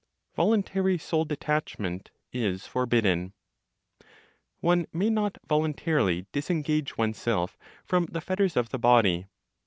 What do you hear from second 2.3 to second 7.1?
IS FORBIDDEN. One may not voluntarily disengage